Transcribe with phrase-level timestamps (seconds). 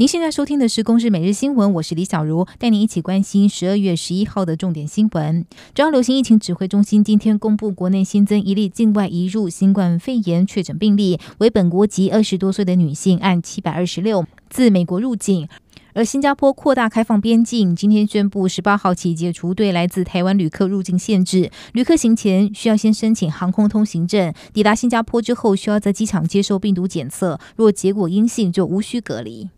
[0.00, 5.44] 您现在收听的是《公视每日新闻》，我是李小茹，带您一起关心十二月十一号的重点新闻。
[5.74, 15.46] 中央流行疫情指挥中心今天公布，国内新增一例境外移入新冠肺炎确诊病例，为本国籍二十多岁的女性，按七百二十六，自美国入境。
[15.92, 29.48] 而新加坡扩大开放边境，今天宣布十八号起解除对来自台湾旅客入境限制，旅客行前需要先申请航空通行证，抵达新加坡之后需要在机场接受病毒检测，若结果阴性就无需隔离。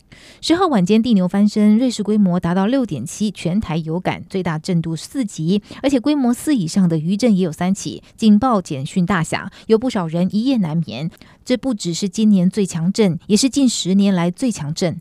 [0.40, 11.10] 十号晚间地牛翻身，瑞士规模达到六点七，全台有感，最大震度四级，而且规模四以上的余震也有三起，警报简讯大响，有不少人一夜难眠。
[11.44, 15.00] 这不只是今年最强震，也是近十年来最强震。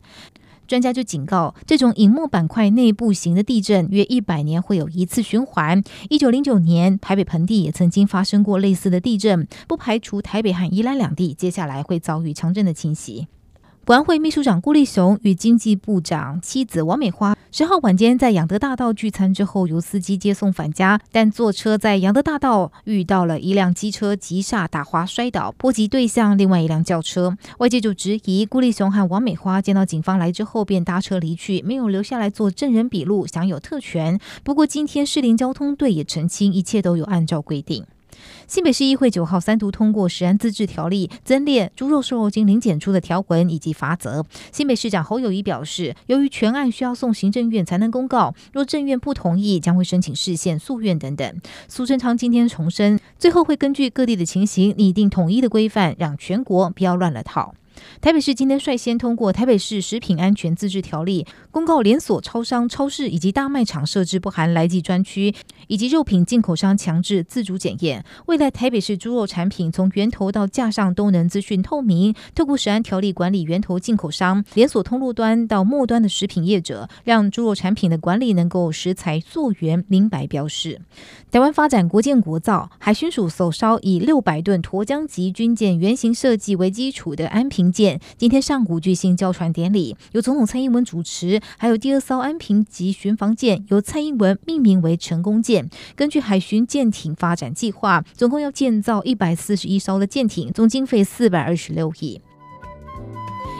[0.71, 5.83] 专家就警告，这种隐没板块内部型的地震，约一百年会有一次循环。
[6.09, 13.27] 一九零九年，台北盆地也曾经发生过类似的地震，不排除台北和宜兰两地接下来会遭遇强震的侵袭。
[13.91, 27.37] 国安会秘书长顾立雄与经济部长妻子王美花十号晚间在养德大道聚餐之后，由司机接送返家，但坐车在仰德大道遇到了一辆机车急刹打滑摔倒，波及对向另外一辆轿车。
[27.57, 34.17] 外界就质疑顾立雄和王美花见到警方来之后便搭车离去，没有留下来做证人笔录，享有特权。
[34.45, 37.83] 不过今天士林交通队也澄清，一切都有按照规定。
[38.47, 44.25] 新北市议会九号三读通过食安自治条例，增列猪肉、瘦肉精零检出的条文以及罚则。
[44.51, 51.41] 新北市长侯友谊表示，由于全案需要送行政院才能公告，若政院不同意，将会申请市县、诉愿等等。
[51.67, 57.53] 苏贞昌今天重申，最后会根据各地的情形拟定统一的规范，让全国不要乱了套。
[58.01, 65.33] 台北市今天率先通过《台北市食品安全自治条例》，公告连锁超商、超市以及大卖场设置不含来剂专区，
[65.67, 68.03] 以及肉品进口商强制自主检验。
[68.25, 80.81] 未来台北市猪肉产品从源头到架上都能资讯透明，透过食安条例管理源头进口商、连锁通路端到末端的食品业者，让猪肉产品的管理能够食材溯源明白标示。
[81.31, 91.41] 台湾发展国建国造，海巡署首艘以六百吨沱江级军舰原型设计为基础的安平舰今天上午举行交船典礼，由总统蔡英文主持。
[91.57, 95.69] 还有第二艘安平级巡防舰由蔡英文命名为成功舰。
[95.95, 102.21] 根据海巡舰艇发展计划，总共要建造一百四十一艘的舰艇，总经费四百二十六亿。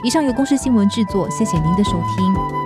[0.03, 2.60] 以上由公司新闻制作，谢谢您的收听。